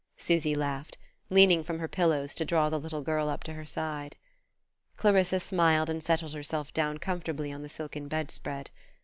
[0.17, 0.97] Susy laughed,
[1.29, 4.15] leaning from her pillows to draw the little girl up to her side.
[4.97, 8.71] Clarissa smiled and settled herself down comfortably on the silken bedspread.